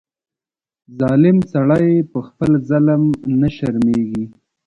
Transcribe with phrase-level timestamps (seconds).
[0.99, 3.01] ظالم سړی په خپل ظلم
[3.39, 4.25] نه شرمېږي.